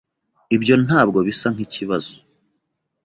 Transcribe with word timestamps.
Ibyo 0.55 0.75
ntabwo 0.85 1.19
bisa 1.27 1.47
nkikibazo. 1.53 2.13